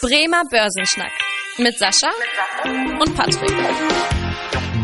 Bremer 0.00 0.44
Börsenschnack 0.48 1.10
mit 1.58 1.76
Sascha 1.76 2.08
und 3.00 3.16
Patrick. 3.16 3.50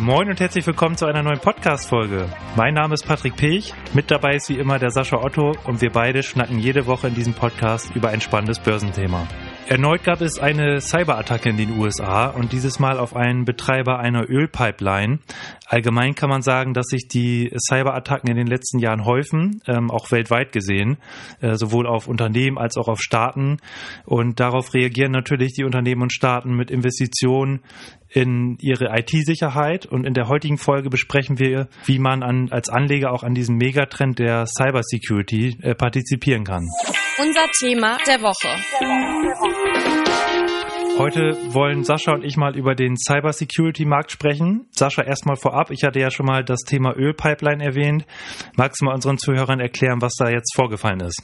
Moin 0.00 0.28
und 0.28 0.40
herzlich 0.40 0.66
willkommen 0.66 0.96
zu 0.96 1.06
einer 1.06 1.22
neuen 1.22 1.38
Podcast-Folge. 1.38 2.28
Mein 2.56 2.74
Name 2.74 2.94
ist 2.94 3.06
Patrick 3.06 3.36
Pech, 3.36 3.72
mit 3.94 4.10
dabei 4.10 4.34
ist 4.34 4.48
wie 4.48 4.58
immer 4.58 4.80
der 4.80 4.90
Sascha 4.90 5.16
Otto 5.16 5.52
und 5.64 5.80
wir 5.80 5.90
beide 5.90 6.24
schnacken 6.24 6.58
jede 6.58 6.86
Woche 6.86 7.06
in 7.06 7.14
diesem 7.14 7.32
Podcast 7.32 7.94
über 7.94 8.08
ein 8.08 8.20
spannendes 8.20 8.58
Börsenthema. 8.58 9.28
Erneut 9.68 10.02
gab 10.02 10.20
es 10.20 10.38
eine 10.38 10.80
Cyberattacke 10.80 11.48
in 11.48 11.56
den 11.56 11.78
USA 11.78 12.26
und 12.26 12.52
dieses 12.52 12.80
Mal 12.80 12.98
auf 12.98 13.14
einen 13.14 13.44
Betreiber 13.44 13.98
einer 14.00 14.28
Ölpipeline. 14.28 15.20
Allgemein 15.66 16.14
kann 16.14 16.28
man 16.28 16.42
sagen, 16.42 16.74
dass 16.74 16.86
sich 16.86 17.08
die 17.08 17.50
Cyberattacken 17.56 18.30
in 18.30 18.36
den 18.36 18.46
letzten 18.46 18.78
Jahren 18.78 19.04
häufen, 19.04 19.62
ähm, 19.66 19.90
auch 19.90 20.10
weltweit 20.10 20.52
gesehen, 20.52 20.98
äh, 21.40 21.54
sowohl 21.54 21.86
auf 21.86 22.06
Unternehmen 22.06 22.58
als 22.58 22.76
auch 22.76 22.88
auf 22.88 23.00
Staaten. 23.00 23.58
Und 24.04 24.40
darauf 24.40 24.74
reagieren 24.74 25.12
natürlich 25.12 25.54
die 25.54 25.64
Unternehmen 25.64 26.02
und 26.02 26.12
Staaten 26.12 26.54
mit 26.54 26.70
Investitionen 26.70 27.60
in 28.10 28.58
ihre 28.60 28.96
IT-Sicherheit. 28.96 29.86
Und 29.86 30.04
in 30.04 30.14
der 30.14 30.28
heutigen 30.28 30.58
Folge 30.58 30.90
besprechen 30.90 31.38
wir, 31.38 31.68
wie 31.86 31.98
man 31.98 32.22
an, 32.22 32.48
als 32.50 32.68
Anleger 32.68 33.12
auch 33.12 33.22
an 33.22 33.34
diesem 33.34 33.56
Megatrend 33.56 34.18
der 34.18 34.46
Cybersecurity 34.46 35.58
äh, 35.62 35.74
partizipieren 35.74 36.44
kann. 36.44 36.68
Unser 37.18 37.46
Thema 37.58 37.98
der 38.06 38.20
Woche. 38.20 39.73
Heute 40.96 41.36
wollen 41.52 41.82
Sascha 41.82 42.12
und 42.12 42.24
ich 42.24 42.36
mal 42.36 42.56
über 42.56 42.76
den 42.76 42.96
Cybersecurity-Markt 42.96 44.12
sprechen. 44.12 44.66
Sascha, 44.70 45.02
erstmal 45.02 45.34
vorab. 45.34 45.72
Ich 45.72 45.82
hatte 45.82 45.98
ja 45.98 46.12
schon 46.12 46.24
mal 46.24 46.44
das 46.44 46.60
Thema 46.60 46.96
Ölpipeline 46.96 47.64
erwähnt. 47.64 48.06
Magst 48.56 48.80
du 48.80 48.84
mal 48.84 48.94
unseren 48.94 49.18
Zuhörern 49.18 49.58
erklären, 49.58 50.00
was 50.00 50.14
da 50.16 50.30
jetzt 50.30 50.54
vorgefallen 50.54 51.00
ist? 51.00 51.20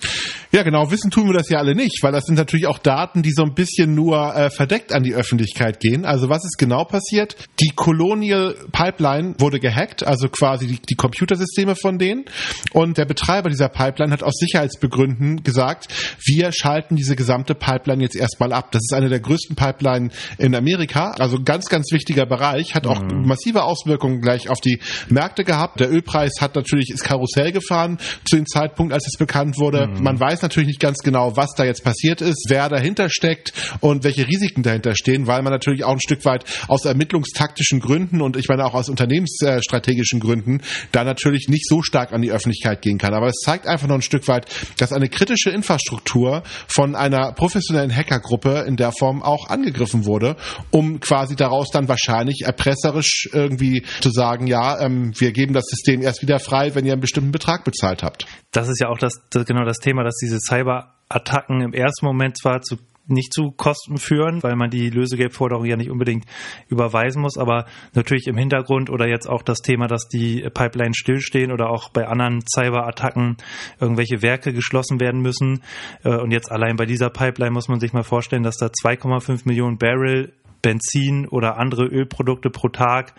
Ja, 0.51 0.65
genau. 0.65 0.91
Wissen 0.91 1.13
tun 1.13 1.29
wir 1.29 1.35
das 1.35 1.49
ja 1.51 1.59
alle 1.59 1.77
nicht, 1.77 2.03
weil 2.03 2.11
das 2.11 2.25
sind 2.25 2.35
natürlich 2.35 2.67
auch 2.67 2.79
Daten, 2.79 3.23
die 3.23 3.31
so 3.31 3.45
ein 3.45 3.55
bisschen 3.55 3.95
nur 3.95 4.35
äh, 4.35 4.51
verdeckt 4.51 4.93
an 4.93 5.05
die 5.05 5.15
Öffentlichkeit 5.15 5.79
gehen. 5.79 6.05
Also 6.05 6.29
was 6.29 6.45
ist 6.45 6.59
genau 6.59 6.85
passiert? 6.85 7.37
Die 7.61 7.71
Colonial 7.77 8.57
Pipeline 8.73 9.37
wurde 9.39 9.61
gehackt, 9.61 10.05
also 10.05 10.29
quasi 10.29 10.67
die, 10.67 10.81
die 10.81 10.97
Computersysteme 10.97 11.77
von 11.77 11.97
denen. 11.99 12.25
Und 12.73 12.99
der 12.99 13.05
Betreiber 13.05 13.51
dieser 13.51 13.69
Pipeline 13.69 14.13
hat 14.13 14.25
aus 14.25 14.35
Sicherheitsbegründen 14.37 15.45
gesagt, 15.45 15.87
wir 16.25 16.51
schalten 16.51 16.97
diese 16.97 17.15
gesamte 17.15 17.55
Pipeline 17.55 18.03
jetzt 18.03 18.17
erstmal 18.17 18.53
ab. 18.53 18.73
Das 18.73 18.83
ist 18.83 18.93
eine 18.93 19.09
der 19.09 19.21
größten 19.21 19.60
Pipeline 19.61 20.09
in 20.39 20.55
Amerika. 20.55 21.13
Also 21.19 21.39
ganz, 21.45 21.67
ganz 21.67 21.93
wichtiger 21.93 22.25
Bereich, 22.25 22.75
hat 22.75 22.87
auch 22.87 23.03
mhm. 23.03 23.27
massive 23.27 23.65
Auswirkungen 23.65 24.23
gleich 24.23 24.49
auf 24.49 24.61
die 24.61 24.81
Märkte 25.11 25.45
gehabt. 25.45 25.81
Der 25.81 25.93
Ölpreis 25.93 26.33
hat 26.41 26.57
natürlich 26.57 26.91
ist 26.91 27.05
Karussell 27.05 27.53
gefahren 27.53 27.99
zu 28.25 28.37
dem 28.37 28.47
Zeitpunkt, 28.47 28.95
als 28.95 29.07
es 29.07 29.19
bekannt 29.19 29.59
wurde. 29.59 29.89
Mhm. 29.89 30.03
Man 30.03 30.19
weiß 30.19 30.41
natürlich 30.41 30.69
nicht 30.69 30.81
ganz 30.81 30.99
genau, 30.99 31.37
was 31.37 31.51
da 31.57 31.65
jetzt 31.65 31.85
passiert 31.85 32.23
ist, 32.23 32.47
wer 32.49 32.71
dahinter 32.71 33.11
steckt 33.11 33.53
und 33.81 34.03
welche 34.03 34.27
Risiken 34.27 34.63
dahinter 34.63 34.95
stehen, 34.95 35.27
weil 35.27 35.43
man 35.43 35.53
natürlich 35.53 35.85
auch 35.85 35.93
ein 35.93 36.01
Stück 36.01 36.25
weit 36.25 36.45
aus 36.69 36.87
ermittlungstaktischen 36.87 37.81
Gründen 37.81 38.23
und 38.23 38.39
ich 38.39 38.49
meine 38.49 38.65
auch 38.65 38.75
aus 38.75 38.89
unternehmensstrategischen 38.89 40.21
Gründen 40.21 40.63
da 40.93 41.05
natürlich 41.05 41.49
nicht 41.49 41.69
so 41.69 41.83
stark 41.83 42.15
an 42.15 42.23
die 42.23 42.33
Öffentlichkeit 42.33 42.81
gehen 42.81 42.97
kann. 42.97 43.13
Aber 43.13 43.27
es 43.27 43.41
zeigt 43.45 43.67
einfach 43.67 43.89
noch 43.89 43.97
ein 43.97 44.03
Stück 44.03 44.27
weit, 44.27 44.47
dass 44.79 44.93
eine 44.93 45.11
kritische 45.11 45.51
Infrastruktur 45.51 46.45
von 46.67 46.95
einer 46.95 47.33
professionellen 47.33 47.95
Hackergruppe 47.95 48.65
in 48.67 48.77
der 48.77 48.93
Form 48.93 49.23
auch 49.23 49.50
angegriffen 49.51 50.07
wurde, 50.07 50.37
um 50.71 51.01
quasi 51.01 51.37
daraus 51.37 51.71
dann 51.71 51.89
wahrscheinlich 51.89 52.43
erpresserisch 52.45 53.29
irgendwie 53.33 53.85
zu 54.01 54.11
sagen, 54.11 54.47
ja, 54.47 54.81
ähm, 54.81 55.13
wir 55.19 55.33
geben 55.33 55.53
das 55.53 55.65
System 55.67 56.03
erst 56.03 56.23
wieder 56.23 56.39
frei, 56.39 56.75
wenn 56.75 56.87
ihr 56.87 56.93
einen 56.93 57.01
bestimmten 57.01 57.33
Betrag 57.33 57.65
bezahlt 57.65 58.03
habt. 58.03 58.27
Das 58.53 58.69
ist 58.69 58.81
ja 58.81 58.89
auch 58.89 58.99
das, 58.99 59.15
das 59.31 59.45
genau 59.45 59.65
das 59.65 59.79
Thema, 59.79 60.05
dass 60.05 60.17
diese 60.17 60.39
Cyberattacken 60.39 61.61
im 61.61 61.73
ersten 61.73 62.07
Moment 62.07 62.39
zwar 62.39 62.63
zu 62.63 62.77
nicht 63.11 63.33
zu 63.33 63.51
Kosten 63.51 63.99
führen, 63.99 64.43
weil 64.43 64.57
man 64.57 64.71
die 64.71 64.91
Lösegeldforderung 64.91 65.65
ja 65.65 65.77
nicht 65.77 65.91
unbedingt 65.91 66.25
überweisen 66.69 67.23
muss, 67.23 67.37
aber 67.37 67.67
natürlich 67.95 68.27
im 68.27 68.37
Hintergrund 68.37 68.91
oder 68.91 69.09
jetzt 69.09 69.29
auch 69.29 69.43
das 69.43 69.59
Thema, 69.59 69.87
dass 69.87 70.09
die 70.09 70.49
Pipelines 70.53 70.97
stillstehen 70.97 71.53
oder 71.53 71.71
auch 71.71 71.91
bei 71.91 72.07
anderen 72.07 72.43
Cyberattacken 72.47 73.37
irgendwelche 73.81 74.23
Werke 74.23 74.53
geschlossen 74.53 75.01
werden 75.01 75.21
müssen. 75.21 75.63
Äh, 76.05 76.17
und 76.17 76.31
jetzt 76.31 76.51
allein 76.51 76.77
bei 76.77 76.87
dieser 76.87 77.11
Pipeline 77.11 77.53
muss 77.53 77.69
man 77.69 77.81
sich 77.81 77.93
mal 77.93 78.03
vorstellen, 78.03 78.43
dass 78.43 78.57
da 78.57 78.67
2,5 78.67 79.43
Millionen 79.45 79.79
Barrel 79.79 80.33
Benzin 80.63 81.27
oder 81.29 81.59
andere 81.59 81.87
Ölprodukte 81.87 82.51
pro 82.51 82.69
Tag 82.69 83.15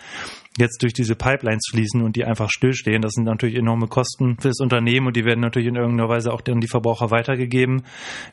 jetzt 0.57 0.83
durch 0.83 0.93
diese 0.93 1.15
Pipelines 1.15 1.63
fließen 1.71 2.01
und 2.01 2.15
die 2.15 2.25
einfach 2.25 2.49
stillstehen. 2.49 3.01
Das 3.01 3.13
sind 3.13 3.23
natürlich 3.23 3.55
enorme 3.55 3.87
Kosten 3.87 4.37
für 4.39 4.49
das 4.49 4.59
Unternehmen 4.59 5.07
und 5.07 5.15
die 5.15 5.25
werden 5.25 5.39
natürlich 5.39 5.69
in 5.69 5.75
irgendeiner 5.75 6.09
Weise 6.09 6.31
auch 6.31 6.41
an 6.47 6.59
die 6.59 6.67
Verbraucher 6.67 7.09
weitergegeben. 7.11 7.83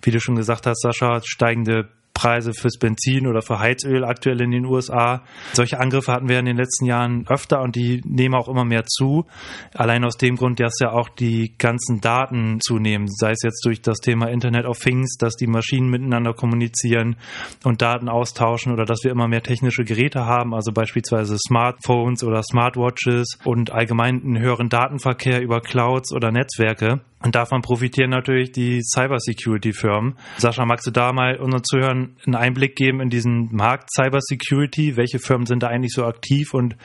Wie 0.03 0.11
du 0.11 0.21
schon 0.21 0.35
gesagt 0.35 0.67
hast, 0.67 0.83
Sascha, 0.83 1.21
steigende 1.25 1.89
Preise 2.19 2.53
fürs 2.53 2.79
Benzin 2.79 3.29
oder 3.29 3.43
für 3.43 3.61
Heizöl 3.61 4.05
aktuell 4.05 4.41
in 4.41 4.51
den 4.51 4.65
USA. 4.65 5.23
Solche 5.53 5.79
Angriffe 5.79 6.13
hatten 6.13 6.29
wir 6.29 6.41
in 6.41 6.47
den 6.47 6.57
letzten 6.57 6.85
Jahren 6.85 7.25
öfter 7.29 7.63
und 7.63 7.77
die 7.77 8.03
nehmen 8.05 8.35
auch 8.35 8.49
immer 8.49 8.65
mehr 8.65 8.85
zu. 8.87 9.25
Allein 9.73 10.05
aus 10.05 10.17
dem 10.17 10.35
Grund, 10.35 10.59
dass 10.59 10.81
ja 10.81 10.91
auch 10.91 11.09
die 11.11 11.55
ganzen 11.59 12.01
Daten 12.01 12.59
zunehmen, 12.61 13.07
sei 13.07 13.31
es 13.31 13.43
jetzt 13.45 13.65
durch 13.65 13.83
das 13.83 13.99
Thema 13.99 14.31
Internet 14.31 14.67
of 14.67 14.81
Things, 14.81 15.17
dass 15.17 15.37
die 15.37 15.47
Maschinen 15.47 15.91
miteinander 15.91 16.33
kommunizieren 16.33 17.15
und 17.63 17.83
Daten 17.83 18.09
austauschen 18.09 18.73
oder 18.73 18.85
dass 18.85 19.05
wir 19.05 19.13
immer 19.13 19.29
mehr 19.29 19.45
technische 19.45 19.85
Geräte 19.85 20.25
haben, 20.25 20.55
also 20.55 20.73
beispielsweise 20.73 21.37
Smartphones 21.39 22.25
oder 22.25 22.43
Smartwatches 22.43 23.39
und 23.45 23.71
allgemein 23.71 24.21
einen 24.25 24.41
höheren 24.41 24.69
Datenverkehr 24.69 25.41
über 25.41 25.61
Clouds 25.61 26.13
oder 26.13 26.33
Netzwerke. 26.33 27.01
Und 27.21 27.35
davon 27.35 27.63
profitieren 27.63 28.11
natürlich 28.11 28.53
die 28.53 28.81
Cybersecurity-Firmen. 28.81 30.17
Sascha, 30.37 30.65
magst 30.65 30.87
du 30.87 30.93
da 30.93 31.13
mal 31.13 31.37
unseren 31.37 31.65
Zuhörern 31.65 32.17
einen 32.25 32.37
Einblick 32.37 32.77
geben 32.77 33.01
in 33.01 33.11
diesen 33.11 33.49
Markt 33.53 33.91
Cybersecurity? 33.93 34.97
Welche 34.97 35.19
Firmen 35.19 35.47
sind 35.47 35.65
da 35.65 35.67
eigentlich 35.67 35.93
so 35.93 36.05
aktiv 36.05 36.55
und 36.55 36.77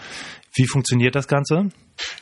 wie 0.56 0.68
funktioniert 0.68 1.16
das 1.16 1.28
Ganze? 1.28 1.70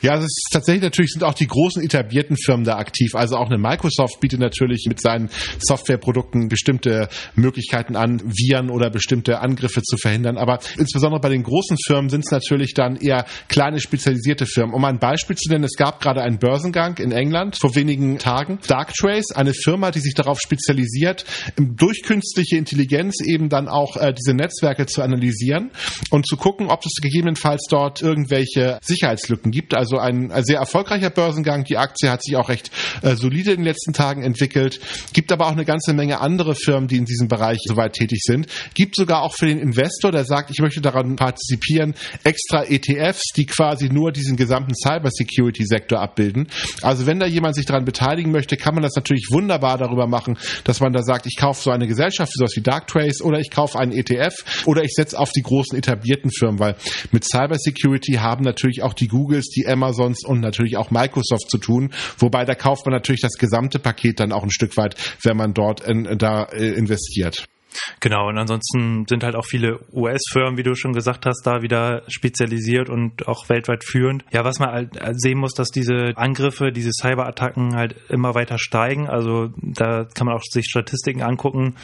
Ja, 0.02 0.16
es 0.16 0.24
ist 0.24 0.48
tatsächlich 0.52 0.82
natürlich 0.82 1.12
sind 1.12 1.24
auch 1.24 1.34
die 1.34 1.46
großen 1.46 1.82
etablierten 1.82 2.36
Firmen 2.36 2.64
da 2.64 2.76
aktiv. 2.76 3.14
Also 3.14 3.36
auch 3.36 3.48
eine 3.48 3.58
Microsoft 3.58 4.20
bietet 4.20 4.40
natürlich 4.40 4.84
mit 4.88 5.00
seinen 5.00 5.30
Softwareprodukten 5.60 6.48
bestimmte 6.48 7.08
Möglichkeiten 7.34 7.96
an, 7.96 8.20
Viren 8.24 8.70
oder 8.70 8.90
bestimmte 8.90 9.40
Angriffe 9.40 9.82
zu 9.82 9.96
verhindern. 9.96 10.36
Aber 10.36 10.58
insbesondere 10.76 11.20
bei 11.20 11.28
den 11.28 11.42
großen 11.42 11.76
Firmen 11.86 12.10
sind 12.10 12.24
es 12.24 12.30
natürlich 12.30 12.74
dann 12.74 12.96
eher 12.96 13.24
kleine 13.48 13.80
spezialisierte 13.80 14.46
Firmen. 14.46 14.74
Um 14.74 14.84
ein 14.84 14.98
Beispiel 14.98 15.36
zu 15.36 15.48
nennen, 15.50 15.64
es 15.64 15.76
gab 15.76 16.00
gerade 16.00 16.22
einen 16.22 16.38
Börsengang 16.38 16.98
in 16.98 17.12
England 17.12 17.56
vor 17.56 17.74
wenigen 17.74 18.18
Tagen. 18.18 18.58
Darktrace, 18.66 19.30
eine 19.34 19.54
Firma, 19.54 19.90
die 19.90 20.00
sich 20.00 20.14
darauf 20.14 20.40
spezialisiert, 20.40 21.24
durch 21.56 22.02
künstliche 22.02 22.56
Intelligenz 22.56 23.20
eben 23.24 23.48
dann 23.48 23.68
auch 23.68 23.96
äh, 23.96 24.12
diese 24.12 24.34
Netzwerke 24.34 24.86
zu 24.86 25.02
analysieren 25.02 25.70
und 26.10 26.26
zu 26.26 26.36
gucken, 26.36 26.68
ob 26.68 26.84
es 26.84 27.00
gegebenenfalls 27.00 27.66
dort 27.70 28.02
irgendwelche 28.22 28.78
Sicherheitslücken 28.82 29.50
gibt. 29.50 29.74
Also 29.74 29.98
ein, 29.98 30.30
ein 30.30 30.44
sehr 30.44 30.58
erfolgreicher 30.58 31.10
Börsengang. 31.10 31.64
Die 31.64 31.76
Aktie 31.76 32.10
hat 32.10 32.22
sich 32.22 32.36
auch 32.36 32.48
recht 32.48 32.70
äh, 33.02 33.16
solide 33.16 33.52
in 33.52 33.58
den 33.58 33.64
letzten 33.64 33.92
Tagen 33.92 34.22
entwickelt. 34.22 34.80
Gibt 35.12 35.32
aber 35.32 35.46
auch 35.46 35.52
eine 35.52 35.64
ganze 35.64 35.92
Menge 35.92 36.20
andere 36.20 36.54
Firmen, 36.54 36.88
die 36.88 36.96
in 36.96 37.04
diesem 37.04 37.28
Bereich 37.28 37.58
soweit 37.64 37.94
tätig 37.94 38.20
sind. 38.22 38.46
Gibt 38.74 38.96
sogar 38.96 39.22
auch 39.22 39.34
für 39.34 39.46
den 39.46 39.58
Investor, 39.58 40.12
der 40.12 40.24
sagt, 40.24 40.50
ich 40.50 40.60
möchte 40.60 40.80
daran 40.80 41.16
partizipieren, 41.16 41.94
extra 42.24 42.64
ETFs, 42.64 43.32
die 43.36 43.46
quasi 43.46 43.88
nur 43.88 44.12
diesen 44.12 44.36
gesamten 44.36 44.74
Cybersecurity-Sektor 44.74 46.00
abbilden. 46.00 46.48
Also 46.82 47.06
wenn 47.06 47.18
da 47.18 47.26
jemand 47.26 47.56
sich 47.56 47.66
daran 47.66 47.84
beteiligen 47.84 48.30
möchte, 48.30 48.56
kann 48.56 48.74
man 48.74 48.82
das 48.82 48.94
natürlich 48.94 49.28
wunderbar 49.30 49.78
darüber 49.78 50.06
machen, 50.06 50.38
dass 50.64 50.80
man 50.80 50.92
da 50.92 51.02
sagt, 51.02 51.26
ich 51.26 51.36
kaufe 51.36 51.62
so 51.62 51.70
eine 51.70 51.86
Gesellschaft, 51.86 52.32
sowas 52.34 52.52
wie 52.54 52.62
Darktrace 52.62 53.22
oder 53.22 53.38
ich 53.38 53.50
kaufe 53.50 53.78
einen 53.78 53.92
ETF 53.92 54.66
oder 54.66 54.82
ich 54.82 54.92
setze 54.94 55.18
auf 55.18 55.32
die 55.32 55.42
großen 55.42 55.76
etablierten 55.76 56.30
Firmen, 56.30 56.58
weil 56.58 56.76
mit 57.10 57.24
Cybersecurity 57.24 58.11
haben 58.20 58.44
natürlich 58.44 58.82
auch 58.82 58.94
die 58.94 59.08
Googles, 59.08 59.48
die 59.48 59.66
Amazons 59.66 60.24
und 60.24 60.40
natürlich 60.40 60.76
auch 60.76 60.90
Microsoft 60.90 61.50
zu 61.50 61.58
tun. 61.58 61.92
Wobei 62.18 62.44
da 62.44 62.54
kauft 62.54 62.86
man 62.86 62.92
natürlich 62.92 63.20
das 63.20 63.34
gesamte 63.34 63.78
Paket 63.78 64.20
dann 64.20 64.32
auch 64.32 64.42
ein 64.42 64.50
Stück 64.50 64.76
weit, 64.76 64.96
wenn 65.22 65.36
man 65.36 65.54
dort 65.54 65.80
in, 65.80 66.18
da 66.18 66.44
äh, 66.44 66.68
investiert. 66.68 67.46
Genau, 68.00 68.28
und 68.28 68.38
ansonsten 68.38 69.06
sind 69.08 69.24
halt 69.24 69.34
auch 69.34 69.46
viele 69.46 69.80
US-Firmen, 69.92 70.56
wie 70.56 70.62
du 70.62 70.74
schon 70.74 70.92
gesagt 70.92 71.26
hast, 71.26 71.42
da 71.46 71.62
wieder 71.62 72.02
spezialisiert 72.08 72.90
und 72.90 73.26
auch 73.26 73.48
weltweit 73.48 73.84
führend. 73.84 74.24
Ja, 74.32 74.44
was 74.44 74.58
man 74.58 74.70
halt 74.70 74.98
sehen 75.12 75.38
muss, 75.38 75.54
dass 75.54 75.68
diese 75.68 76.12
Angriffe, 76.16 76.72
diese 76.72 76.90
Cyberattacken 76.90 77.74
halt 77.74 77.96
immer 78.08 78.34
weiter 78.34 78.58
steigen. 78.58 79.08
Also 79.08 79.50
da 79.56 80.04
kann 80.14 80.26
man 80.26 80.36
auch 80.36 80.42
sich 80.42 80.66
Statistiken 80.66 81.22
angucken 81.22 81.76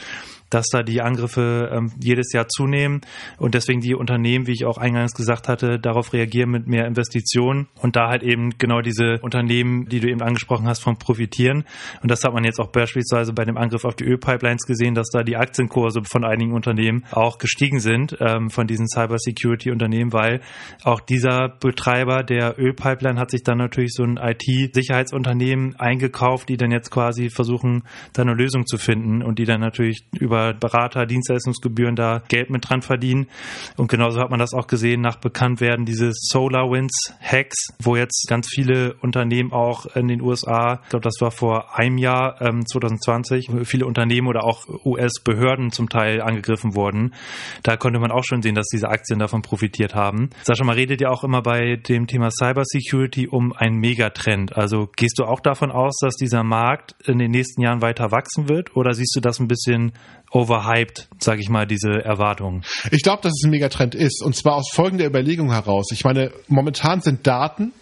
dass 0.49 0.67
da 0.71 0.83
die 0.83 1.01
Angriffe 1.01 1.69
ähm, 1.71 1.91
jedes 2.01 2.33
Jahr 2.33 2.47
zunehmen 2.47 3.01
und 3.37 3.53
deswegen 3.53 3.81
die 3.81 3.95
Unternehmen, 3.95 4.47
wie 4.47 4.53
ich 4.53 4.65
auch 4.65 4.77
eingangs 4.77 5.13
gesagt 5.13 5.47
hatte, 5.47 5.79
darauf 5.79 6.13
reagieren 6.13 6.49
mit 6.49 6.67
mehr 6.67 6.85
Investitionen 6.85 7.67
und 7.81 7.95
da 7.95 8.09
halt 8.09 8.23
eben 8.23 8.57
genau 8.57 8.81
diese 8.81 9.19
Unternehmen, 9.21 9.87
die 9.87 9.99
du 9.99 10.09
eben 10.09 10.21
angesprochen 10.21 10.67
hast, 10.67 10.81
von 10.81 10.97
profitieren. 10.97 11.65
Und 12.01 12.09
das 12.09 12.23
hat 12.23 12.33
man 12.33 12.43
jetzt 12.43 12.59
auch 12.59 12.71
beispielsweise 12.71 13.33
bei 13.33 13.45
dem 13.45 13.57
Angriff 13.57 13.85
auf 13.85 13.95
die 13.95 14.05
Ölpipelines 14.05 14.63
gesehen, 14.65 14.95
dass 14.95 15.09
da 15.09 15.23
die 15.23 15.37
Aktienkurse 15.37 16.01
von 16.03 16.23
einigen 16.23 16.53
Unternehmen 16.53 17.05
auch 17.11 17.37
gestiegen 17.37 17.79
sind, 17.79 18.17
ähm, 18.19 18.49
von 18.49 18.67
diesen 18.67 18.87
Cybersecurity-Unternehmen, 18.87 20.13
weil 20.13 20.41
auch 20.83 20.99
dieser 20.99 21.49
Betreiber 21.49 22.23
der 22.23 22.57
Ölpipeline 22.57 23.19
hat 23.19 23.31
sich 23.31 23.43
dann 23.43 23.57
natürlich 23.57 23.93
so 23.93 24.03
ein 24.03 24.17
IT-Sicherheitsunternehmen 24.17 25.75
eingekauft, 25.77 26.49
die 26.49 26.57
dann 26.57 26.71
jetzt 26.71 26.89
quasi 26.89 27.29
versuchen, 27.29 27.83
da 28.13 28.23
eine 28.23 28.33
Lösung 28.33 28.65
zu 28.65 28.77
finden 28.77 29.21
und 29.21 29.39
die 29.39 29.45
dann 29.45 29.61
natürlich 29.61 30.05
über 30.19 30.38
über 30.39 30.53
Berater, 30.53 31.05
Dienstleistungsgebühren 31.05 31.95
da 31.95 32.21
Geld 32.27 32.49
mit 32.49 32.69
dran 32.69 32.81
verdienen. 32.81 33.27
Und 33.77 33.89
genauso 33.89 34.19
hat 34.19 34.29
man 34.29 34.39
das 34.39 34.53
auch 34.53 34.67
gesehen 34.67 35.01
nach 35.01 35.17
Bekanntwerden 35.17 35.85
dieses 35.85 36.15
SolarWinds 36.31 37.13
Hacks, 37.21 37.67
wo 37.81 37.95
jetzt 37.95 38.25
ganz 38.27 38.47
viele 38.53 38.95
Unternehmen 39.01 39.51
auch 39.51 39.85
in 39.95 40.07
den 40.07 40.21
USA, 40.21 40.81
ich 40.83 40.89
glaube, 40.89 41.03
das 41.03 41.15
war 41.19 41.31
vor 41.31 41.77
einem 41.77 41.97
Jahr, 41.97 42.41
ähm, 42.41 42.65
2020, 42.65 43.49
viele 43.63 43.85
Unternehmen 43.85 44.27
oder 44.27 44.43
auch 44.43 44.65
US-Behörden 44.85 45.71
zum 45.71 45.89
Teil 45.89 46.21
angegriffen 46.21 46.75
wurden. 46.75 47.13
Da 47.63 47.77
konnte 47.77 47.99
man 47.99 48.11
auch 48.11 48.23
schon 48.23 48.41
sehen, 48.41 48.55
dass 48.55 48.67
diese 48.67 48.89
Aktien 48.89 49.19
davon 49.19 49.41
profitiert 49.41 49.95
haben. 49.95 50.29
Sascha, 50.43 50.63
man 50.63 50.75
redet 50.75 51.01
ja 51.01 51.09
auch 51.09 51.23
immer 51.23 51.41
bei 51.41 51.75
dem 51.75 52.07
Thema 52.07 52.29
Cybersecurity 52.31 53.27
um 53.27 53.53
einen 53.53 53.77
Megatrend. 53.77 54.55
Also 54.55 54.89
gehst 54.95 55.19
du 55.19 55.25
auch 55.25 55.39
davon 55.39 55.71
aus, 55.71 55.97
dass 56.01 56.15
dieser 56.15 56.43
Markt 56.43 56.95
in 57.05 57.17
den 57.19 57.31
nächsten 57.31 57.61
Jahren 57.61 57.81
weiter 57.81 58.11
wachsen 58.11 58.49
wird 58.49 58.75
oder 58.75 58.93
siehst 58.93 59.15
du 59.15 59.19
das 59.19 59.39
ein 59.39 59.47
bisschen 59.47 59.91
overhyped, 60.31 61.07
sage 61.19 61.41
ich 61.41 61.49
mal, 61.49 61.65
diese 61.65 62.03
Erwartungen? 62.03 62.63
Ich 62.91 63.03
glaube, 63.03 63.21
dass 63.23 63.33
es 63.33 63.43
ein 63.45 63.51
Megatrend 63.51 63.95
ist 63.95 64.23
und 64.23 64.35
zwar 64.35 64.55
aus 64.55 64.69
folgender 64.71 65.05
Überlegung 65.05 65.51
heraus. 65.51 65.87
Ich 65.91 66.03
meine, 66.03 66.31
momentan 66.47 67.01
sind 67.01 67.25
Daten 67.25 67.73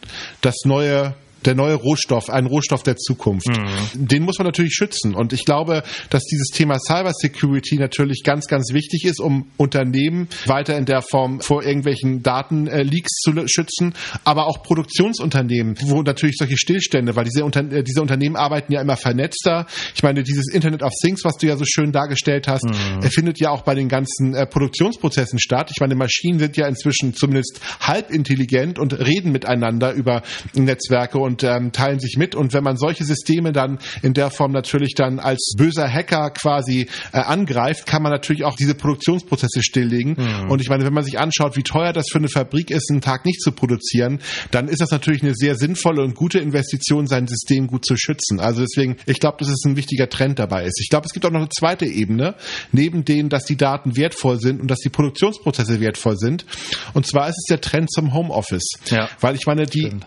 das 0.42 0.56
neue 0.66 1.16
der 1.48 1.56
neue 1.56 1.76
Rohstoff, 1.76 2.30
ein 2.30 2.46
Rohstoff 2.46 2.84
der 2.84 2.98
Zukunft. 2.98 3.48
Mhm. 3.48 4.08
Den 4.08 4.24
muss 4.24 4.38
man 4.38 4.46
natürlich 4.46 4.74
schützen. 4.74 5.16
Und 5.16 5.34
ich 5.34 5.46
glaube, 5.46 5.82
dass 6.10 6.24
dieses 6.26 6.48
Thema 6.48 6.78
Cybersecurity 6.78 7.78
natürlich 7.78 8.22
ganz, 8.24 8.48
ganz 8.48 8.74
wichtig 8.74 9.06
ist, 9.06 9.20
um 9.20 9.48
Unternehmen 9.58 10.28
weiter 10.46 10.78
in 10.78 10.86
der 10.86 11.02
Form 11.02 11.40
vor 11.40 11.64
irgendwelchen 11.64 12.22
Datenleaks 12.22 13.22
zu 13.22 13.32
schützen, 13.48 13.94
aber 14.24 14.48
auch 14.48 14.62
Produktionsunternehmen, 14.62 15.76
wo 15.84 16.02
natürlich 16.02 16.36
solche 16.38 16.58
Stillstände, 16.58 17.16
weil 17.16 17.24
diese, 17.24 17.46
Unter 17.46 17.62
äh, 17.72 17.84
diese 17.84 18.02
Unternehmen 18.02 18.36
arbeiten 18.36 18.74
ja 18.74 18.82
immer 18.82 18.98
vernetzter. 18.98 19.66
Ich 19.96 20.04
meine, 20.04 20.24
dieses 20.24 20.54
Internet 20.54 20.84
of 20.84 20.92
Things, 21.02 21.24
was 21.24 21.38
du 21.38 21.48
ja 21.48 21.56
so 21.56 21.64
schön 21.66 21.92
dargestellt 21.92 22.48
hast, 22.48 22.66
mhm. 22.66 23.02
findet 23.04 23.40
ja 23.40 23.52
auch 23.52 23.62
bei 23.62 23.74
den 23.74 23.88
ganzen 23.88 24.36
äh, 24.36 24.46
Produktionsprozessen 24.46 25.40
statt. 25.40 25.72
Ich 25.74 25.80
meine, 25.80 25.96
Maschinen 25.96 26.40
sind 26.40 26.58
ja 26.58 26.68
inzwischen 26.68 27.14
zumindest 27.14 27.62
halb 27.80 28.12
intelligent 28.12 28.80
und 28.80 28.94
reden 29.00 29.32
miteinander 29.32 29.94
über 29.94 30.24
Netzwerke 30.54 31.20
und 31.38 31.44
ähm, 31.44 31.72
teilen 31.72 32.00
sich 32.00 32.18
mit. 32.18 32.36
Und 32.36 32.54
wenn 32.54 32.64
man 32.64 32.78
solche 32.78 33.04
Systeme 33.04 33.52
dann 33.52 33.80
in 34.02 34.14
der 34.14 34.32
Form 34.32 34.52
natürlich 34.52 34.96
dann 34.96 35.20
als 35.20 35.54
böser 35.58 35.92
Hacker 35.92 36.32
quasi 36.32 36.88
äh, 37.12 37.20
angreift, 37.20 37.86
kann 37.86 38.02
man 38.02 38.12
natürlich 38.12 38.44
auch 38.44 38.56
diese 38.56 38.76
Produktionsprozesse 38.76 39.62
stilllegen. 39.62 40.16
Mhm. 40.18 40.52
Und 40.52 40.62
ich 40.62 40.70
meine, 40.70 40.86
wenn 40.86 40.94
man 40.94 41.04
sich 41.04 41.20
anschaut, 41.20 41.56
wie 41.56 41.64
teuer 41.64 41.94
das 41.94 42.08
für 42.12 42.18
eine 42.18 42.30
Fabrik 42.30 42.72
ist, 42.72 42.90
einen 42.92 43.02
Tag 43.02 43.26
nicht 43.26 43.42
zu 43.42 43.52
produzieren, 43.52 44.20
dann 44.52 44.68
ist 44.68 44.82
das 44.82 44.92
natürlich 44.92 45.22
eine 45.22 45.34
sehr 45.36 45.56
sinnvolle 45.56 46.04
und 46.04 46.16
gute 46.16 46.40
Investition, 46.40 47.08
sein 47.08 47.28
System 47.28 47.68
gut 47.68 47.86
zu 47.86 47.96
schützen. 47.98 48.40
Also 48.40 48.62
deswegen, 48.62 48.98
ich 49.06 49.20
glaube, 49.20 49.38
dass 49.40 49.50
es 49.50 49.64
ein 49.66 49.76
wichtiger 49.76 50.10
Trend 50.10 50.40
dabei 50.40 50.66
ist. 50.66 50.80
Ich 50.82 50.90
glaube, 50.90 51.06
es 51.06 51.14
gibt 51.14 51.26
auch 51.26 51.32
noch 51.32 51.40
eine 51.40 51.50
zweite 51.50 51.86
Ebene, 51.86 52.36
neben 52.72 53.06
denen, 53.06 53.30
dass 53.30 53.46
die 53.46 53.58
Daten 53.58 53.96
wertvoll 53.96 54.40
sind 54.40 54.62
und 54.62 54.72
dass 54.72 54.80
die 54.80 54.90
Produktionsprozesse 54.90 55.80
wertvoll 55.80 56.18
sind. 56.18 56.46
Und 56.94 57.06
zwar 57.06 57.30
ist 57.30 57.38
es 57.38 57.46
der 57.50 57.62
Trend 57.62 57.92
zum 57.92 58.14
Homeoffice. 58.14 58.70
Ja. 58.90 59.10
Weil 59.20 59.36
ich 59.36 59.46
meine, 59.46 59.66
die, 59.66 59.88
Stimmt 59.88 60.06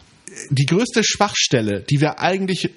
die 0.50 0.66
größte 0.66 1.02
Schwachstelle, 1.04 1.84
die 1.88 2.00
wir 2.00 2.20
eigentlich 2.20 2.70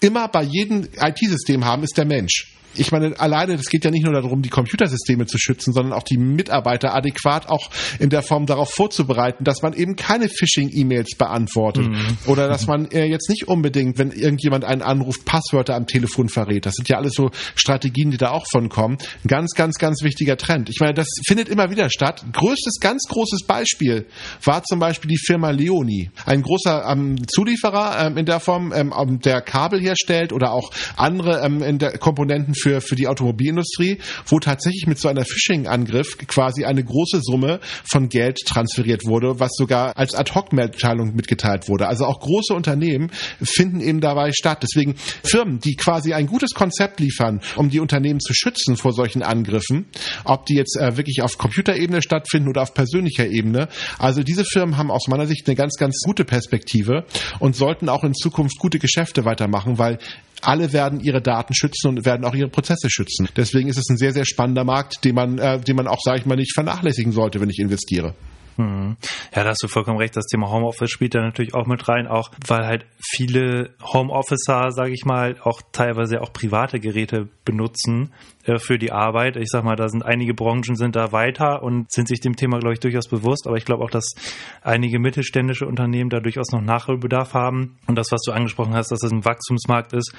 immer 0.00 0.28
bei 0.28 0.42
jedem 0.42 0.88
IT-System 0.96 1.64
haben, 1.64 1.82
ist 1.82 1.96
der 1.96 2.04
Mensch 2.04 2.57
ich 2.74 2.92
meine, 2.92 3.18
alleine, 3.18 3.54
es 3.54 3.68
geht 3.68 3.84
ja 3.84 3.90
nicht 3.90 4.04
nur 4.04 4.14
darum, 4.14 4.42
die 4.42 4.48
Computersysteme 4.48 5.26
zu 5.26 5.38
schützen, 5.38 5.72
sondern 5.72 5.92
auch 5.92 6.02
die 6.02 6.18
Mitarbeiter 6.18 6.94
adäquat 6.94 7.48
auch 7.48 7.70
in 7.98 8.10
der 8.10 8.22
Form 8.22 8.46
darauf 8.46 8.70
vorzubereiten, 8.70 9.44
dass 9.44 9.62
man 9.62 9.72
eben 9.72 9.96
keine 9.96 10.28
Phishing-E-Mails 10.28 11.16
beantwortet 11.16 11.88
mhm. 11.88 12.18
oder 12.26 12.48
dass 12.48 12.66
man 12.66 12.90
äh, 12.90 13.04
jetzt 13.04 13.28
nicht 13.28 13.48
unbedingt, 13.48 13.98
wenn 13.98 14.10
irgendjemand 14.10 14.64
einen 14.64 14.82
anruft, 14.82 15.24
Passwörter 15.24 15.74
am 15.74 15.86
Telefon 15.86 16.28
verrät. 16.28 16.66
Das 16.66 16.74
sind 16.74 16.88
ja 16.88 16.96
alles 16.96 17.14
so 17.14 17.30
Strategien, 17.54 18.10
die 18.10 18.16
da 18.16 18.30
auch 18.30 18.46
von 18.50 18.68
kommen. 18.68 18.98
Ein 19.24 19.28
ganz, 19.28 19.54
ganz, 19.54 19.78
ganz 19.78 20.02
wichtiger 20.02 20.36
Trend. 20.36 20.68
Ich 20.68 20.80
meine, 20.80 20.94
das 20.94 21.08
findet 21.26 21.48
immer 21.48 21.70
wieder 21.70 21.90
statt. 21.90 22.24
Größtes, 22.32 22.78
ganz 22.80 23.02
großes 23.08 23.44
Beispiel 23.46 24.06
war 24.44 24.62
zum 24.62 24.78
Beispiel 24.78 25.10
die 25.10 25.18
Firma 25.18 25.50
Leonie. 25.50 26.10
Ein 26.26 26.42
großer 26.42 26.84
ähm, 26.90 27.16
Zulieferer 27.26 28.06
ähm, 28.06 28.16
in 28.16 28.26
der 28.26 28.40
Form, 28.40 28.72
ähm, 28.72 28.92
der 29.20 29.40
Kabel 29.40 29.80
herstellt 29.80 30.32
oder 30.32 30.52
auch 30.52 30.70
andere 30.96 31.40
ähm, 31.44 31.62
in 31.62 31.78
der 31.78 31.98
Komponenten 31.98 32.54
für, 32.60 32.80
für 32.80 32.96
die 32.96 33.08
Automobilindustrie, 33.08 33.98
wo 34.26 34.38
tatsächlich 34.38 34.86
mit 34.86 34.98
so 34.98 35.08
einer 35.08 35.24
Phishing-Angriff 35.24 36.18
quasi 36.26 36.64
eine 36.64 36.84
große 36.84 37.20
Summe 37.22 37.60
von 37.84 38.08
Geld 38.08 38.38
transferiert 38.46 39.04
wurde, 39.06 39.40
was 39.40 39.52
sogar 39.54 39.96
als 39.96 40.14
Ad-Hoc-Mitteilung 40.14 41.14
mitgeteilt 41.14 41.68
wurde. 41.68 41.88
Also 41.88 42.04
auch 42.04 42.20
große 42.20 42.54
Unternehmen 42.54 43.10
finden 43.42 43.80
eben 43.80 44.00
dabei 44.00 44.32
statt. 44.32 44.62
Deswegen 44.62 44.94
Firmen, 45.22 45.60
die 45.60 45.76
quasi 45.76 46.12
ein 46.12 46.26
gutes 46.26 46.50
Konzept 46.54 47.00
liefern, 47.00 47.40
um 47.56 47.70
die 47.70 47.80
Unternehmen 47.80 48.20
zu 48.20 48.34
schützen 48.34 48.76
vor 48.76 48.92
solchen 48.92 49.22
Angriffen, 49.22 49.86
ob 50.24 50.46
die 50.46 50.54
jetzt 50.54 50.76
äh, 50.76 50.96
wirklich 50.96 51.22
auf 51.22 51.38
Computerebene 51.38 52.02
stattfinden 52.02 52.48
oder 52.48 52.62
auf 52.62 52.74
persönlicher 52.74 53.26
Ebene. 53.26 53.68
Also 53.98 54.22
diese 54.22 54.44
Firmen 54.44 54.76
haben 54.76 54.90
aus 54.90 55.08
meiner 55.08 55.26
Sicht 55.26 55.46
eine 55.46 55.56
ganz, 55.56 55.74
ganz 55.76 56.00
gute 56.04 56.24
Perspektive 56.24 57.04
und 57.38 57.56
sollten 57.56 57.88
auch 57.88 58.04
in 58.04 58.14
Zukunft 58.14 58.58
gute 58.58 58.78
Geschäfte 58.78 59.24
weitermachen, 59.24 59.78
weil 59.78 59.98
alle 60.42 60.72
werden 60.72 61.00
ihre 61.00 61.20
Daten 61.20 61.54
schützen 61.54 61.88
und 61.88 62.04
werden 62.04 62.24
auch 62.24 62.34
ihre 62.34 62.48
Prozesse 62.48 62.90
schützen. 62.90 63.28
Deswegen 63.36 63.68
ist 63.68 63.78
es 63.78 63.88
ein 63.90 63.96
sehr, 63.96 64.12
sehr 64.12 64.24
spannender 64.24 64.64
Markt, 64.64 65.04
den 65.04 65.14
man, 65.14 65.38
äh, 65.38 65.60
den 65.60 65.76
man 65.76 65.86
auch, 65.86 66.00
sage 66.02 66.20
ich 66.20 66.26
mal, 66.26 66.36
nicht 66.36 66.54
vernachlässigen 66.54 67.12
sollte, 67.12 67.40
wenn 67.40 67.50
ich 67.50 67.58
investiere. 67.58 68.14
Hm. 68.58 68.96
Ja, 69.34 69.44
da 69.44 69.50
hast 69.50 69.62
du 69.62 69.68
vollkommen 69.68 69.98
recht. 69.98 70.16
Das 70.16 70.26
Thema 70.26 70.50
Homeoffice 70.50 70.90
spielt 70.90 71.14
da 71.14 71.20
natürlich 71.20 71.54
auch 71.54 71.66
mit 71.66 71.88
rein, 71.88 72.08
auch 72.08 72.32
weil 72.44 72.66
halt 72.66 72.86
viele 73.00 73.70
Homeofficer, 73.80 74.72
sage 74.72 74.92
ich 74.92 75.04
mal, 75.04 75.36
auch 75.44 75.62
teilweise 75.70 76.20
auch 76.20 76.32
private 76.32 76.80
Geräte 76.80 77.28
benutzen 77.44 78.12
äh, 78.42 78.58
für 78.58 78.76
die 78.76 78.90
Arbeit. 78.90 79.36
Ich 79.36 79.48
sag 79.48 79.62
mal, 79.62 79.76
da 79.76 79.88
sind 79.88 80.04
einige 80.04 80.34
Branchen 80.34 80.74
sind 80.74 80.96
da 80.96 81.12
weiter 81.12 81.62
und 81.62 81.92
sind 81.92 82.08
sich 82.08 82.18
dem 82.18 82.34
Thema, 82.34 82.58
glaube 82.58 82.72
ich, 82.74 82.80
durchaus 82.80 83.06
bewusst. 83.06 83.46
Aber 83.46 83.56
ich 83.56 83.64
glaube 83.64 83.84
auch, 83.84 83.90
dass 83.90 84.16
einige 84.60 84.98
mittelständische 84.98 85.66
Unternehmen 85.66 86.10
da 86.10 86.18
durchaus 86.18 86.50
noch 86.50 86.60
Nachholbedarf 86.60 87.34
haben. 87.34 87.78
Und 87.86 87.96
das, 87.96 88.10
was 88.10 88.22
du 88.22 88.32
angesprochen 88.32 88.74
hast, 88.74 88.90
dass 88.90 89.04
es 89.04 89.12
ein 89.12 89.24
Wachstumsmarkt 89.24 89.92
ist, 89.92 90.12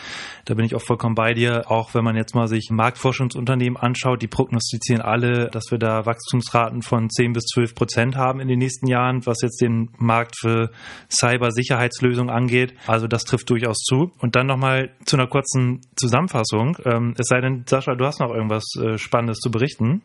da 0.45 0.53
bin 0.53 0.63
ich 0.63 0.75
auch 0.75 0.81
vollkommen 0.81 1.15
bei 1.15 1.33
dir. 1.33 1.69
Auch 1.69 1.93
wenn 1.93 2.05
man 2.05 2.15
jetzt 2.15 2.35
mal 2.35 2.47
sich 2.47 2.69
Marktforschungsunternehmen 2.71 3.75
anschaut, 3.75 4.21
die 4.21 4.27
prognostizieren 4.27 5.01
alle, 5.01 5.49
dass 5.49 5.65
wir 5.71 5.77
da 5.77 6.05
Wachstumsraten 6.05 6.83
von 6.83 7.09
10 7.09 7.33
bis 7.33 7.43
12 7.43 7.75
Prozent 7.75 8.15
haben 8.15 8.28
in 8.37 8.47
den 8.47 8.59
nächsten 8.59 8.87
Jahren, 8.87 9.25
was 9.25 9.41
jetzt 9.41 9.61
den 9.61 9.89
Markt 9.97 10.35
für 10.39 10.71
Cybersicherheitslösungen 11.09 12.29
angeht. 12.29 12.73
Also 12.85 13.07
das 13.07 13.23
trifft 13.23 13.49
durchaus 13.49 13.77
zu. 13.77 14.11
Und 14.19 14.35
dann 14.35 14.47
nochmal 14.47 14.91
zu 15.05 15.17
einer 15.17 15.27
kurzen 15.27 15.81
Zusammenfassung. 15.95 16.77
Ähm, 16.85 17.15
es 17.17 17.27
sei 17.27 17.41
denn, 17.41 17.63
Sascha, 17.67 17.95
du 17.95 18.05
hast 18.05 18.19
noch 18.19 18.33
irgendwas 18.33 18.65
äh, 18.75 18.97
Spannendes 18.97 19.39
zu 19.39 19.49
berichten. 19.49 20.03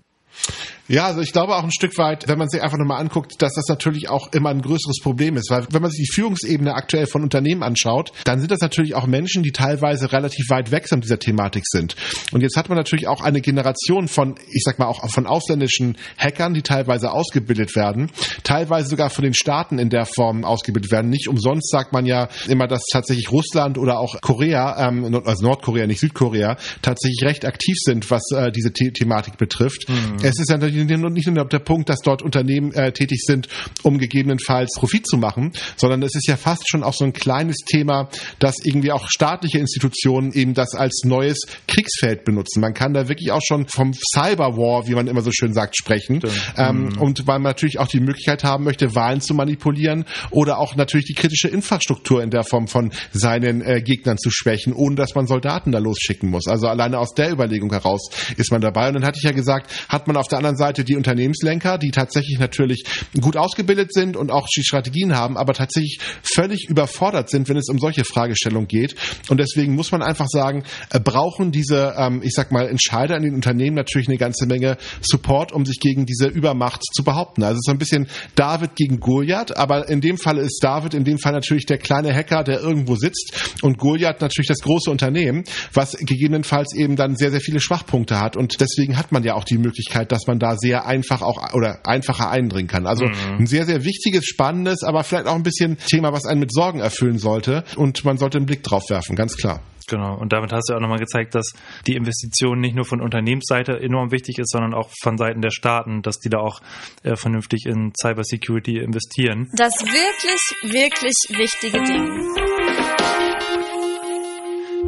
Ja, 0.87 1.07
also 1.07 1.23
ich 1.23 1.33
glaube 1.33 1.57
auch 1.57 1.65
ein 1.65 1.73
Stück 1.73 1.97
weit, 1.97 2.29
wenn 2.29 2.37
man 2.37 2.51
sich 2.51 2.63
einfach 2.63 2.77
nochmal 2.77 3.01
anguckt, 3.01 3.41
dass 3.41 3.55
das 3.55 3.69
natürlich 3.69 4.11
auch 4.11 4.31
immer 4.35 4.51
ein 4.51 4.61
größeres 4.61 4.99
Problem 5.03 5.39
ist. 5.39 5.51
Weil 5.51 5.67
wenn 5.71 5.81
man 5.81 5.91
sich 5.91 6.07
die 6.07 6.13
Führungsebene 6.13 6.75
aktuell 6.75 7.07
von 7.07 7.23
Unternehmen 7.23 7.63
anschaut, 7.63 8.13
dann 8.25 8.39
sind 8.39 8.51
das 8.51 8.61
natürlich 8.61 8.95
auch 8.95 9.07
Menschen, 9.07 9.43
die 9.43 9.53
teilweise 9.53 10.13
relativ 10.13 10.51
weit 10.51 10.71
weg 10.73 10.87
von 10.87 11.01
dieser 11.01 11.19
Thematik 11.19 11.65
sind. 11.67 11.97
Und 12.33 12.43
jetzt 12.43 12.59
hat 12.59 12.69
man 12.69 12.77
natürlich 12.77 13.09
auch 13.09 13.23
eine 13.23 13.41
Generation 13.41 14.09
von, 14.09 14.35
ich 14.51 14.63
sag 14.63 14.79
mal 14.79 14.87
auch 14.87 15.09
von 15.11 15.27
ausländischen 15.27 15.97
Hackern, 16.19 16.53
die 16.53 16.61
teilweise 16.61 17.13
ausgebildet 17.13 17.75
werden, 17.77 18.11
teilweise 18.43 18.89
sogar 18.89 19.09
von 19.09 19.25
den 19.25 19.35
Staaten 19.35 19.79
in 19.79 19.89
der 19.89 20.05
Form 20.05 20.45
ausgebildet 20.45 20.93
werden. 20.93 21.09
Nicht 21.09 21.29
umsonst 21.29 21.71
sagt 21.71 21.95
man 21.95 22.05
ja 22.05 22.29
immer, 22.47 22.67
dass 22.67 22.85
tatsächlich 22.93 23.33
Russland 23.33 23.79
oder 23.79 23.99
auch 23.99 24.21
Korea, 24.21 24.89
ähm, 24.89 25.23
also 25.25 25.47
Nordkorea, 25.47 25.87
nicht 25.87 26.01
Südkorea, 26.01 26.59
tatsächlich 26.83 27.25
recht 27.25 27.47
aktiv 27.47 27.77
sind, 27.79 28.11
was 28.11 28.23
äh, 28.33 28.53
diese 28.53 28.71
The 28.75 28.91
Thematik 28.91 29.39
betrifft. 29.39 29.89
Mhm. 29.89 30.24
Es 30.25 30.39
ist 30.39 30.51
ja 30.51 30.57
nicht 30.57 31.29
nur 31.29 31.45
der 31.45 31.59
Punkt, 31.59 31.89
dass 31.89 32.01
dort 32.01 32.23
Unternehmen 32.23 32.73
äh, 32.73 32.93
tätig 32.93 33.23
sind, 33.25 33.49
um 33.83 33.99
gegebenenfalls 33.99 34.73
Profit 34.77 35.07
zu 35.07 35.17
machen, 35.17 35.53
sondern 35.77 36.03
es 36.03 36.15
ist 36.15 36.27
ja 36.27 36.37
fast 36.37 36.69
schon 36.69 36.83
auch 36.83 36.95
so 36.95 37.05
ein 37.05 37.13
kleines 37.13 37.59
Thema, 37.67 38.09
dass 38.39 38.57
irgendwie 38.65 38.93
auch 38.93 39.09
staatliche 39.09 39.59
Institutionen 39.59 40.33
eben 40.33 40.55
das 40.55 40.75
als 40.75 41.03
neues 41.05 41.39
Kriegsfeld 41.69 42.25
benutzen. 42.25 42.61
Man 42.61 42.75
kann 42.75 42.95
da 42.95 43.09
wirklich 43.09 43.31
auch 43.33 43.43
schon 43.47 43.67
vom 43.69 43.93
Cyberwar, 43.93 44.87
wie 44.87 44.95
man 44.95 45.07
immer 45.07 45.21
so 45.21 45.31
schön 45.33 45.53
sagt, 45.53 45.77
sprechen. 45.77 46.21
Ähm, 46.57 46.85
mhm. 46.85 46.99
Und 47.01 47.27
weil 47.27 47.39
man 47.39 47.51
natürlich 47.51 47.79
auch 47.79 47.89
die 47.89 48.01
Möglichkeit 48.01 48.45
haben 48.45 48.65
möchte, 48.65 48.95
Wahlen 48.95 49.21
zu 49.21 49.35
manipulieren 49.35 50.05
oder 50.31 50.59
auch 50.59 50.77
natürlich 50.77 51.07
die 51.07 51.15
kritische 51.15 51.49
Infrastruktur 51.49 52.23
in 52.23 52.31
der 52.31 52.45
Form 52.45 52.67
von 52.67 52.93
seinen 53.13 53.61
äh, 53.63 53.83
Gegnern 53.83 54.19
zu 54.19 54.31
schwächen, 54.31 54.73
ohne 54.73 54.97
dass 54.97 55.15
man 55.15 55.27
Soldaten 55.27 55.73
da 55.73 55.79
losschicken 55.79 56.31
muss. 56.31 56.47
Also 56.47 56.69
alleine 56.69 56.99
aus 56.99 57.15
der 57.15 57.31
Überlegung 57.31 57.71
heraus 57.71 58.09
ist 58.37 58.51
man 58.51 58.61
dabei. 58.61 58.89
Und 58.89 58.95
dann 58.95 59.05
hatte 59.05 59.19
ich 59.19 59.25
ja 59.25 59.33
gesagt, 59.33 59.71
hat 59.89 60.07
man 60.07 60.14
man 60.15 60.21
auf 60.21 60.29
der 60.29 60.39
anderen 60.39 60.57
Seite 60.57 60.85
die 60.85 60.97
Unternehmenslenker, 60.97 61.79
die 61.79 61.91
tatsächlich 61.91 62.39
natürlich 62.39 62.85
gut 63.21 63.37
ausgebildet 63.37 63.93
sind 63.93 64.17
und 64.17 64.31
auch 64.31 64.47
die 64.57 64.65
Strategien 64.65 65.15
haben, 65.15 65.37
aber 65.37 65.53
tatsächlich 65.53 65.99
völlig 66.23 66.69
überfordert 66.69 67.31
sind, 67.31 67.49
wenn 67.49 67.57
es 67.57 67.69
um 67.69 67.79
solche 67.79 68.05
Fragestellungen 68.05 68.69
geht. 68.69 68.95
Und 69.29 69.39
deswegen 69.39 69.75
muss 69.75 69.93
man 69.93 70.03
einfach 70.03 70.29
sagen, 70.29 70.65
äh, 70.91 71.01
brauchen 71.01 71.53
diese, 71.53 71.95
ähm, 71.99 72.23
ich 72.23 72.33
sag 72.35 72.53
mal, 72.53 72.69
Entscheider 72.69 73.17
in 73.17 73.23
den 73.23 73.35
Unternehmen 73.35 73.77
natürlich 73.77 74.09
eine 74.09 74.19
ganze 74.19 74.47
Menge 74.47 74.79
Support, 75.03 75.53
um 75.53 75.67
sich 75.67 75.81
gegen 75.81 76.07
diese 76.07 76.29
Übermacht 76.29 76.83
zu 76.95 77.05
behaupten. 77.05 77.43
Also 77.43 77.55
es 77.55 77.59
ist 77.59 77.67
so 77.67 77.73
ein 77.73 77.79
bisschen 77.79 78.09
David 78.35 78.77
gegen 78.77 79.01
Goliath, 79.01 79.57
aber 79.57 79.89
in 79.89 80.01
dem 80.01 80.17
Fall 80.17 80.39
ist 80.39 80.61
David 80.63 80.95
in 80.95 81.05
dem 81.05 81.19
Fall 81.19 81.33
natürlich 81.33 81.67
der 81.67 81.79
kleine 81.79 82.15
Hacker, 82.15 82.45
der 82.45 82.61
irgendwo 82.61 82.97
sitzt 82.97 83.59
und 83.63 83.79
Goliath 83.79 84.21
natürlich 84.21 84.49
das 84.49 84.61
große 84.61 84.91
Unternehmen, 84.91 85.45
was 85.73 85.97
gegebenenfalls 85.99 86.75
eben 86.75 86.97
dann 86.97 87.17
sehr, 87.17 87.31
sehr 87.31 87.41
viele 87.41 87.61
Schwachpunkte 87.61 88.21
hat. 88.21 88.37
Und 88.37 88.61
deswegen 88.61 88.97
hat 88.97 89.13
man 89.13 89.25
ja 89.25 89.35
auch 89.35 89.45
die 89.45 89.59
Möglichkeit, 89.59 90.04
dass 90.13 90.27
man 90.27 90.39
da 90.39 90.57
sehr 90.57 90.87
einfach 90.87 91.23
auch 91.23 91.53
oder 91.55 91.87
einfacher 91.87 92.31
eindringen 92.31 92.69
kann. 92.69 92.87
Also 92.87 93.07
mhm. 93.07 93.41
ein 93.41 93.47
sehr, 93.47 93.67
sehr 93.67 93.85
wichtiges, 93.85 94.27
spannendes, 94.27 94.83
aber 94.83 95.05
vielleicht 95.05 95.27
auch 95.27 95.35
ein 95.35 95.43
bisschen 95.43 95.79
Thema, 95.79 96.13
was 96.13 96.25
einen 96.25 96.41
mit 96.41 96.53
Sorgen 96.53 96.81
erfüllen 96.81 97.19
sollte. 97.19 97.65
Und 97.77 98.05
man 98.05 98.19
sollte 98.19 98.39
einen 98.39 98.47
Blick 98.47 98.63
drauf 98.63 98.91
werfen, 98.91 99.17
ganz 99.17 99.37
klar. 99.37 99.61
Genau. 99.89 100.17
Und 100.17 100.33
damit 100.33 100.53
hast 100.53 100.69
du 100.69 100.75
auch 100.75 100.81
nochmal 100.81 100.99
gezeigt, 100.99 101.35
dass 101.35 101.53
die 101.87 101.95
Investition 101.95 102.61
nicht 102.61 102.75
nur 102.75 102.85
von 102.85 103.01
Unternehmensseite 103.01 103.79
enorm 103.81 104.13
wichtig 104.13 104.39
ist, 104.39 104.51
sondern 104.51 104.75
auch 104.75 104.91
von 105.03 105.19
Seiten 105.19 105.43
der 105.43 105.51
Staaten, 105.51 106.03
dass 106.03 106.19
die 106.19 106.31
da 106.31 106.39
auch 106.39 106.61
äh, 107.03 107.17
vernünftig 107.17 107.67
in 107.67 107.93
Cybersecurity 108.01 108.79
investieren. 108.79 109.51
Das 109.57 109.75
wirklich, 109.83 110.73
wirklich 110.73 111.15
wichtige 111.29 111.83
Ding. 111.83 112.74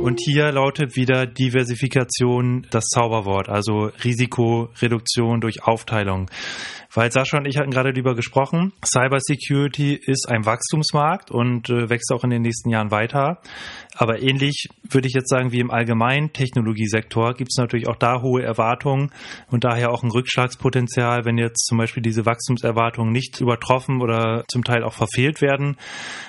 Und 0.07 0.21
hier 0.21 0.53
lautet 0.53 0.95
wieder 0.95 1.27
Diversifikation 1.27 2.65
das 2.71 2.85
Zauberwort, 2.85 3.49
also 3.49 3.91
Risikoreduktion 4.05 5.41
durch 5.41 5.65
Aufteilung. 5.65 6.31
Weil 6.95 7.11
Sascha 7.11 7.39
und 7.39 7.45
ich 7.45 7.59
hatten 7.59 7.73
gerade 7.73 7.93
darüber 7.93 8.15
gesprochen, 8.15 8.73
Cybersecurity 8.85 9.95
ist 10.01 10.29
ein 10.29 10.47
Wachstumsmarkt 10.47 11.33
und 11.33 11.71
äh, 11.71 11.91
wächst 11.91 12.13
auch 12.13 12.23
in 12.23 12.31
den 12.31 12.43
nächsten 12.43 12.71
Jahren 12.71 12.93
weiter. 12.93 13.41
Aber 13.97 14.23
ähnlich 14.23 14.69
würde 14.83 15.09
ich 15.09 15.15
jetzt 15.15 15.31
sagen 15.31 15.53
wie 15.53 15.61
im 15.61 15.71
allgemeinen 15.71 16.33
Technologiesektor 16.33 17.35
gibt 17.35 17.51
es 17.51 17.59
natürlich 17.59 17.89
auch 17.89 17.97
da 17.97 18.21
hohe 18.21 18.43
Erwartungen 18.43 19.11
und 19.51 19.65
daher 19.65 19.91
auch 19.91 20.03
ein 20.03 20.11
Rückschlagspotenzial, 20.11 21.25
wenn 21.25 21.39
jetzt 21.39 21.67
zum 21.67 21.79
Beispiel 21.79 22.03
diese 22.03 22.27
Wachstumserwartungen 22.27 23.13
nicht 23.13 23.41
übertroffen 23.41 24.03
oder 24.03 24.45
zum 24.49 24.65
Teil 24.65 24.85
auch 24.85 24.93
verfehlt 24.93 25.41
werden. 25.41 25.77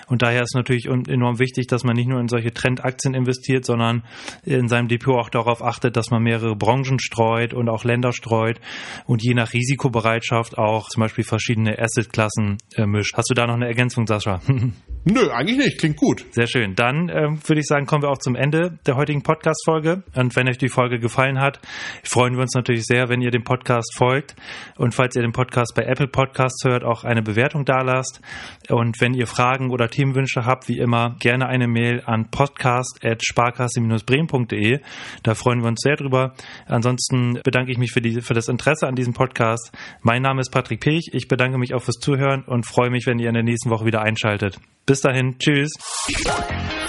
Und 0.07 0.21
daher 0.21 0.43
ist 0.43 0.55
natürlich 0.55 0.85
enorm 0.85 1.39
wichtig, 1.39 1.67
dass 1.67 1.83
man 1.83 1.95
nicht 1.95 2.07
nur 2.07 2.21
in 2.21 2.29
solche 2.29 2.53
Trendaktien 2.53 3.13
investiert, 3.13 3.65
sondern 3.65 4.03
in 4.43 4.69
seinem 4.69 4.87
Depot 4.87 5.15
auch 5.15 5.29
darauf 5.29 5.61
achtet, 5.61 5.97
dass 5.97 6.09
man 6.09 6.23
mehrere 6.23 6.55
Branchen 6.55 6.99
streut 6.99 7.53
und 7.53 7.67
auch 7.67 7.83
Länder 7.83 8.13
streut 8.13 8.61
und 9.05 9.21
je 9.21 9.33
nach 9.33 9.53
Risikobereitschaft 9.53 10.57
auch 10.57 10.87
zum 10.87 11.01
Beispiel 11.01 11.25
verschiedene 11.25 11.77
Assetklassen 11.77 12.57
äh, 12.75 12.85
mischt. 12.85 13.15
Hast 13.17 13.29
du 13.29 13.33
da 13.33 13.45
noch 13.45 13.55
eine 13.55 13.67
Ergänzung, 13.67 14.07
Sascha? 14.07 14.41
Nö, 15.05 15.29
eigentlich 15.29 15.57
nicht. 15.57 15.79
Klingt 15.79 15.97
gut. 15.97 16.25
Sehr 16.31 16.47
schön. 16.47 16.75
Dann 16.75 17.09
ähm, 17.09 17.39
würde 17.45 17.56
ich 17.59 17.67
sagen, 17.67 17.85
kommen 17.85 18.03
wir 18.03 18.09
auch 18.09 18.17
zum 18.17 18.35
Ende 18.35 18.79
der 18.85 18.95
heutigen 18.95 19.23
Podcast-Folge. 19.23 20.03
Und 20.15 20.35
wenn 20.35 20.47
euch 20.47 20.57
die 20.57 20.69
Folge 20.69 20.99
gefallen 20.99 21.39
hat, 21.39 21.59
freuen 22.03 22.35
wir 22.35 22.41
uns 22.41 22.53
natürlich 22.55 22.85
sehr, 22.85 23.09
wenn 23.09 23.21
ihr 23.21 23.31
dem 23.31 23.43
Podcast 23.43 23.95
folgt. 23.95 24.35
Und 24.77 24.95
falls 24.95 25.15
ihr 25.15 25.21
den 25.21 25.31
Podcast 25.31 25.73
bei 25.75 25.83
Apple 25.83 26.07
Podcasts 26.07 26.63
hört, 26.65 26.83
auch 26.83 27.03
eine 27.03 27.21
Bewertung 27.21 27.65
dalasst. 27.65 28.21
Und 28.69 28.99
wenn 29.01 29.13
ihr 29.13 29.27
Fragen 29.27 29.71
oder 29.71 29.89
Themenwünsche 29.89 30.45
habt, 30.45 30.67
wie 30.67 30.77
immer, 30.77 31.15
gerne 31.19 31.47
eine 31.47 31.67
Mail 31.67 32.01
an 32.05 32.29
podcast.sparkasse-bremen.de. 32.29 34.79
Da 35.23 35.35
freuen 35.35 35.61
wir 35.61 35.67
uns 35.67 35.81
sehr 35.81 35.95
drüber. 35.95 36.33
Ansonsten 36.65 37.39
bedanke 37.43 37.71
ich 37.71 37.77
mich 37.77 37.91
für, 37.91 38.01
die, 38.01 38.21
für 38.21 38.33
das 38.33 38.47
Interesse 38.47 38.87
an 38.87 38.95
diesem 38.95 39.13
Podcast. 39.13 39.71
Mein 40.01 40.21
Name 40.21 40.41
ist 40.41 40.51
Patrick 40.51 40.81
Pech. 40.81 41.09
Ich 41.13 41.27
bedanke 41.27 41.57
mich 41.57 41.73
auch 41.73 41.83
fürs 41.83 41.99
Zuhören 41.99 42.43
und 42.43 42.65
freue 42.65 42.89
mich, 42.89 43.05
wenn 43.05 43.19
ihr 43.19 43.27
in 43.27 43.33
der 43.33 43.43
nächsten 43.43 43.69
Woche 43.69 43.85
wieder 43.85 44.01
einschaltet. 44.01 44.59
Bis 44.85 45.01
dahin, 45.01 45.37
tschüss. 45.37 45.71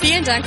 Vielen 0.01 0.25
Dank 0.25 0.47